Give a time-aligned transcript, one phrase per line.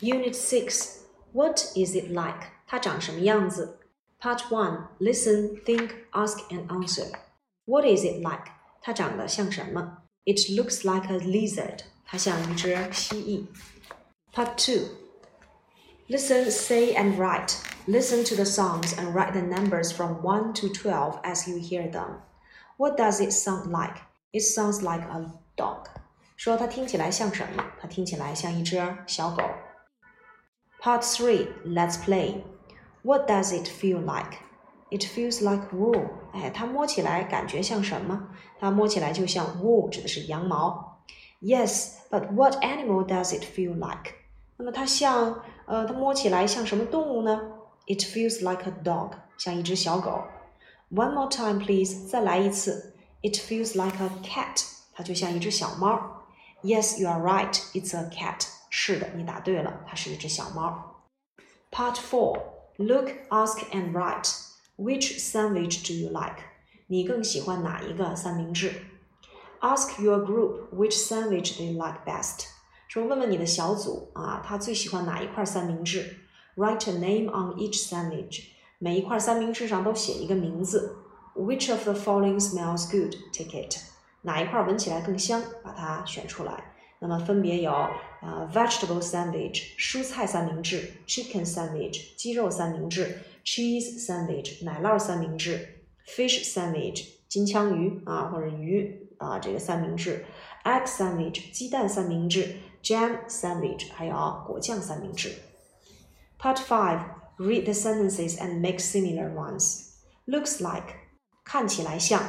[0.00, 1.00] Unit Six.
[1.32, 2.48] What is it like?
[2.66, 3.78] 它长什么样子？
[4.20, 4.88] Part One.
[4.98, 7.12] Listen, think, ask, and answer.
[7.64, 8.52] What is it like?
[8.82, 9.98] 它长得像什么？
[10.24, 11.80] It looks like a lizard.
[12.04, 13.46] 它像一只蜥蜴。
[14.32, 14.88] Part Two.
[16.08, 17.56] Listen, say, and write.
[17.86, 21.90] Listen to the songs and write the numbers from 1 to 12 as you hear
[21.90, 22.20] them.
[22.76, 24.02] What does it sound like?
[24.32, 25.86] It sounds like a dog.
[26.36, 27.64] 说它听起来像什么？
[27.80, 28.76] 它听起来像一只
[29.06, 29.42] 小狗。
[30.80, 32.44] Part 3 Let's play.
[33.02, 34.38] What does it feel like?
[34.90, 36.08] It feels like wool.
[36.32, 38.28] 哎，它摸起来感觉像什么？
[38.60, 40.98] 它摸起来就像 wool，指的是羊毛。
[41.42, 44.12] Yes, but what animal does it feel like?
[44.56, 47.52] 那么它像呃，它摸起来像什么动物呢？
[47.86, 50.22] It feels like a dog，像一只小狗。
[50.92, 52.06] One more time, please.
[52.08, 52.94] 再来一次。
[53.22, 56.22] It feels like a cat，它就像一只小猫。
[56.62, 57.54] Yes, you are right.
[57.74, 58.46] It's a cat.
[58.70, 61.04] 是的，你答对了，它是一只小猫。
[61.70, 62.40] Part four.
[62.76, 64.30] Look, ask, and write.
[64.76, 66.42] Which sandwich do you like?
[66.88, 68.72] 你更喜欢哪一个三明治？
[69.60, 72.46] Ask your group which sandwich they like best.
[72.88, 76.18] 说问问你的小组啊，他最喜欢哪一块三明治？
[76.56, 78.44] Write a name on each sandwich.
[78.78, 80.98] 每一块三明治上都写一个名字。
[81.34, 83.14] Which of the following smells good?
[83.32, 83.78] Take it.
[84.22, 85.42] 哪一块闻起来更香？
[85.64, 86.74] 把它选出来。
[86.98, 87.72] 那么分别有
[88.22, 100.24] 呃 vegetable sandwich 蔬菜三明治，chicken sandwich 鸡肉三明治，cheese sandwich 奶酪三明治，fish sandwich 金枪鱼啊或者鱼啊这个三明治，
[100.64, 104.14] egg sandwich 鸡蛋三明治，jam sandwich 还有
[104.46, 105.32] 果酱三明治。
[106.38, 107.00] Part five.
[107.38, 109.90] Read the sentences and make similar ones.
[110.26, 110.94] Looks like
[111.44, 112.22] 看起来像，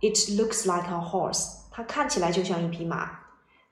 [0.00, 1.58] It looks like a horse.
[1.70, 3.20] 它看起来就像一匹马。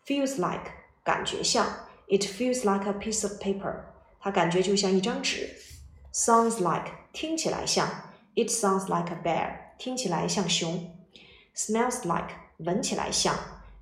[0.06, 0.70] Feels like
[1.04, 1.66] 感觉像，
[2.08, 3.74] It feels like a piece of paper.
[4.20, 5.56] 它感觉就像一张纸。
[6.12, 7.88] Sounds like 听起来像，
[8.34, 9.76] It sounds like a bear.
[9.78, 10.96] 听起来像熊。
[11.54, 13.34] Smells like 闻起来像，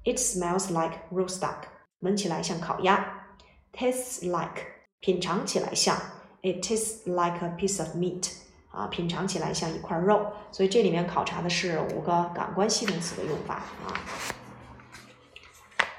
[0.05, 1.65] It smells like roast duck.
[2.01, 3.27] 闻起来像烤鸭。
[3.73, 4.62] Tastes like
[5.01, 5.97] 品尝起来像。
[6.43, 8.31] It tastes like a piece of meat，
[8.71, 10.31] 啊，品尝起来像一块肉。
[10.53, 13.97] 所以这里面考察的是五个感官系动词的用法啊。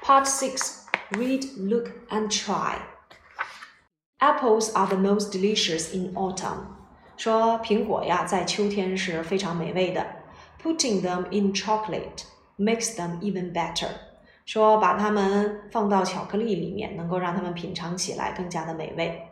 [0.02, 0.79] Part six:
[1.10, 2.78] Read, look, and try.
[4.18, 6.66] Apples are the most delicious in autumn.
[7.16, 10.04] 说苹果呀，在秋天是非常美味的。
[10.62, 12.24] Putting them in chocolate
[12.58, 13.88] makes them even better.
[14.44, 19.28] 说把它们放到巧克力里面，能够让它们品尝起来更加的美味。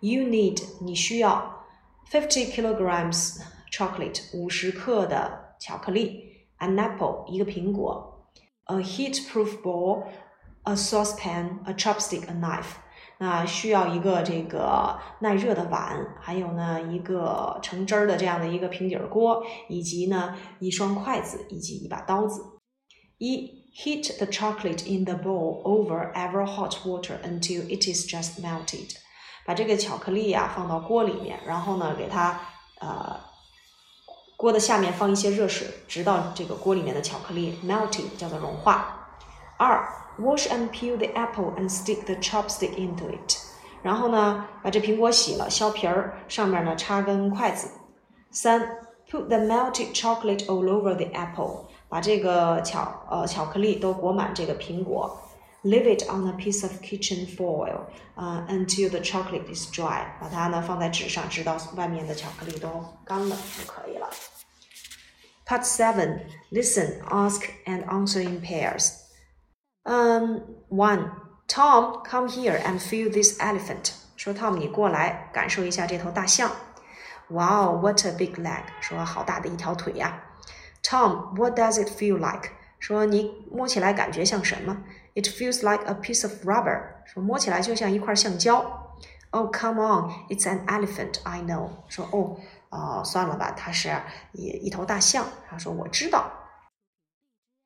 [0.00, 1.64] You need 你需要
[2.10, 8.26] fifty kilograms chocolate 五十克的巧克力，an apple 一个苹果，
[8.64, 10.04] a heat-proof bowl,
[10.67, 12.75] a saucepan, a chopstick, a knife。
[13.19, 22.43] 那需要一个这个耐热的碗，还有呢一个盛汁儿的这样的一个平底锅，以及呢一双筷子以及一把刀子。
[23.17, 28.95] 一 heat the chocolate in the bowl over ever hot water until it is just melted。
[29.47, 32.39] 把这个巧克力呀放到锅里面，然后呢，给它
[32.79, 33.19] 呃
[34.35, 39.07] 锅的下面放一些热水，直到这个锅里面的巧克力 melting 叫做融化。
[39.57, 43.36] 二 ，wash and peel the apple and stick the chopstick into it。
[43.82, 47.68] 然后呢，把这苹果洗了，削皮儿，上面呢插根筷子。
[48.30, 48.60] 三，
[49.10, 51.66] put the melted chocolate all over the apple。
[51.88, 55.18] 把这个巧呃巧克力都裹满这个苹果。
[55.62, 57.82] Leave it on a piece of kitchen foil,
[58.16, 60.06] uh, until the chocolate is dry.
[60.18, 62.68] 把它呢放在纸上，直到外面的巧克力都
[63.04, 64.08] 干了就可以了。
[65.46, 68.94] Part seven: Listen, ask, and answer in pairs.
[69.86, 71.10] Um, one.
[71.48, 73.92] Tom, come here and feel this elephant.
[74.16, 76.50] 说 Tom，你过来感受一下这头大象。
[77.28, 78.62] Wow, what a big leg!
[78.80, 80.22] 说好大的一条腿呀。
[80.82, 82.50] Tom, what does it feel like?
[82.78, 84.84] 说你摸起来感觉像什么？
[85.14, 86.82] It feels like a piece of rubber。
[87.04, 88.94] 说摸起来就像一块橡胶。
[89.30, 91.20] Oh, come on, it's an elephant.
[91.24, 91.70] I know。
[91.88, 92.36] 说哦，
[92.70, 93.90] 哦，算了吧，它是
[94.32, 95.26] 一一头大象。
[95.48, 96.30] 他说我知道。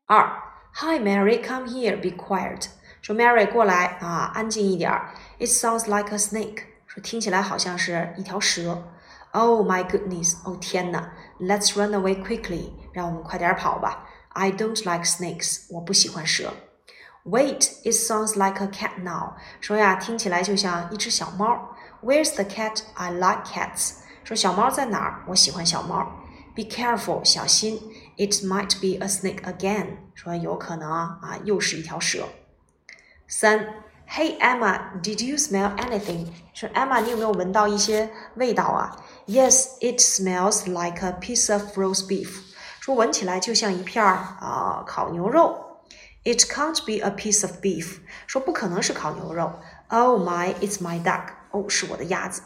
[0.06, 0.42] 二
[0.74, 2.66] ，Hi Mary, come here, be quiet。
[3.02, 4.90] 说 Mary 过来啊，安静一点。
[5.38, 6.64] It sounds like a snake。
[6.86, 8.82] 说听起来好像是一条蛇。
[9.32, 11.12] Oh my goodness，哦天哪！
[11.38, 14.06] Let's run away quickly，让我们快点跑吧。
[14.30, 16.52] I don't like snakes，我不喜欢蛇。
[17.24, 19.34] Wait, it sounds like a cat now。
[19.60, 21.76] 说呀，听起来就像一只小猫。
[22.02, 22.82] Where's the cat?
[22.94, 23.96] I like cats。
[24.24, 25.24] 说小猫在哪儿？
[25.28, 26.06] 我喜欢小猫。
[26.54, 27.82] Be careful，小心。
[28.20, 29.98] It might be a snake again。
[30.14, 32.28] 说有可能啊，又是一条蛇。
[33.28, 33.74] 三
[34.08, 36.28] Hey Emma, did you smell anything？
[36.54, 38.96] 说 Emma，你有没有闻到一些味道啊？
[39.26, 42.28] Yes, it smells like a piece of roast beef。
[42.80, 45.80] 说闻起来就像一片儿啊烤牛肉。
[46.22, 47.98] It can't be a piece of beef。
[48.26, 49.52] 说不可能是烤牛肉。
[49.88, 51.30] Oh my, it's my duck。
[51.50, 52.42] 哦，是我的鸭子。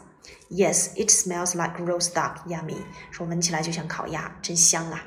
[0.49, 2.37] Yes, it smells like roast duck.
[2.47, 2.77] Yummy。
[3.11, 5.03] 说闻起来就像烤鸭，真香啊。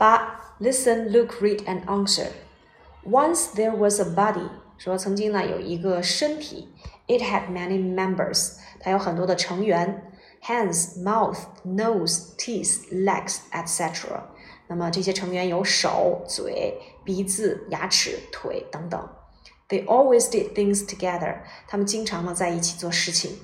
[0.00, 2.28] 八，Listen, look, read, and answer.
[3.04, 4.48] Once there was a body.
[4.78, 6.68] 说曾经呢有一个身体，
[7.06, 10.12] it had many members，它有很多的成员，
[10.42, 14.20] hands, mouth, nose, teeth, legs, etc.
[14.68, 16.74] 那么这些成员有手、嘴、
[17.04, 19.08] 鼻子、牙齿、腿等等。
[19.68, 23.38] They always did things together，他们经常呢在一起做事情。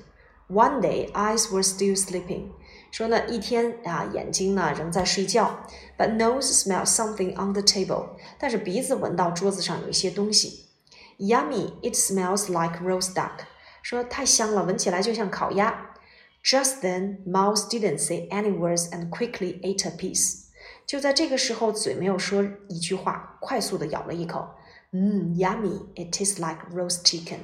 [0.49, 2.49] One day, eyes were still sleeping。
[2.90, 10.66] 说呢一天啊眼睛呢仍在睡觉，but nose smells something on the table，但是鼻子闻到桌子上有一些东西。
[11.18, 11.72] Yummy!
[11.82, 13.46] It smells like roast duck.
[13.82, 15.94] 说太香了，闻起来就像烤鸭。
[16.44, 20.44] Just then, Mouse didn't say any words and quickly ate a piece.
[20.86, 24.48] 就在这个时候，嘴没有说一句话，快速的咬了一口。
[24.92, 25.82] 嗯，Yummy!
[25.96, 27.40] It tastes like roast chicken.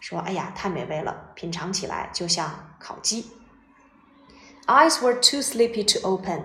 [0.00, 3.26] 说哎呀，太美味了，品尝起来就像烤鸡。
[4.67, 6.43] Eyes were too sleepy to open.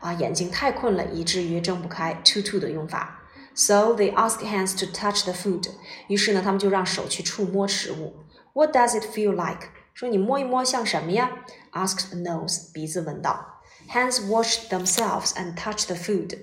[0.00, 2.14] 啊，眼睛太困了，以至于睁不开。
[2.24, 3.22] Too too 的用法。
[3.54, 5.68] So they asked hands to touch the food.
[6.08, 8.14] 于是呢，他们就让手去触摸食物。
[8.52, 9.68] What does it feel like?
[9.94, 11.30] 说你摸一摸像什么呀？
[11.72, 12.72] Asked nose.
[12.72, 13.60] 鼻子闻到。
[13.90, 16.38] Hands washed themselves and touched the food.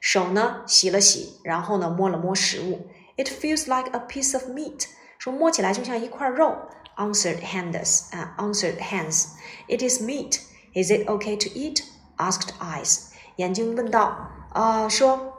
[0.00, 2.88] 手呢洗了洗，然后呢摸了摸食物。
[3.16, 4.86] It feels like a piece of meat.
[5.18, 6.56] 说摸起来就像一块肉。
[6.96, 8.10] Answered hands.
[8.14, 9.28] 啊，answered hands.
[9.66, 10.40] It is meat.
[10.74, 11.82] Is it okay to eat?
[12.16, 13.10] Asked eyes.
[13.36, 14.30] 眼睛问道。
[14.52, 15.36] 啊，说。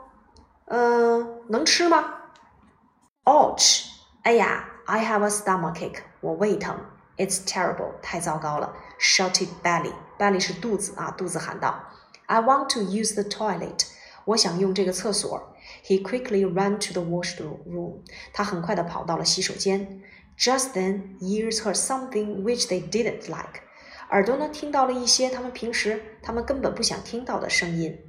[0.66, 2.14] 嗯，能吃吗？
[3.24, 3.84] Ouch！
[4.22, 6.78] 哎呀，I have a stomachache，我胃疼。
[7.18, 8.74] It's terrible，太糟糕了。
[8.98, 11.78] Shouted Belly，Belly 是肚子啊，肚子喊道。
[12.26, 13.86] I want to use the toilet，
[14.24, 15.54] 我想用这个厕所。
[15.84, 17.98] He quickly ran to the washroom，
[18.32, 20.02] 他很快的跑到了洗手间。
[20.38, 23.60] Just then, ears heard something which they didn't like，
[24.09, 27.99] 耳朵呢听到了一些他们平时他们根本不想听到的声音。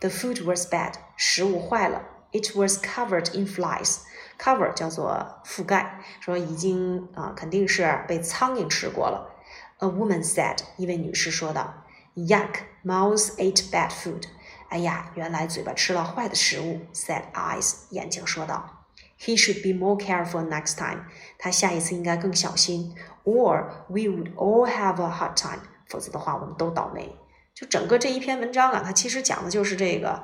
[0.00, 2.02] The food was bad，食物坏了。
[2.32, 4.00] It was covered in flies。
[4.38, 9.34] Cover 叫做覆盖，说已经啊肯定是被苍蝇吃过了。
[9.78, 11.84] A woman said，一位女士说道。
[12.14, 12.60] Yuck!
[12.84, 14.24] Mouse ate bad food。
[14.68, 16.80] 哎呀，原来嘴巴吃了坏的食物。
[16.92, 18.77] Said eyes，眼睛说道。
[19.20, 21.04] He should be more careful next time。
[21.38, 22.94] 他下一次应该更小心。
[23.24, 25.60] Or we would all have a hard time。
[25.88, 27.16] 否则的话，我们都倒霉。
[27.54, 30.22] 就整个这一篇文章啊，它其实讲的就是这个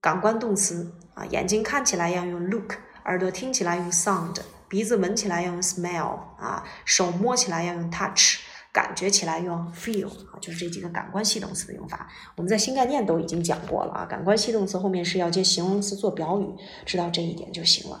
[0.00, 2.74] 感官动词啊，眼睛看起来要用 look，
[3.04, 4.36] 耳朵听起来用 sound，
[4.68, 8.40] 鼻子闻起来要用 smell 啊，手摸起来要用 touch，
[8.72, 12.10] 感觉起来用 feel 啊，就是这几个感官系动词的用法。
[12.36, 16.48] 我们在新概念都已经讲过了啊，感官系动词后面是要接形容词做表语，
[16.84, 18.00] 知道这一点就行了。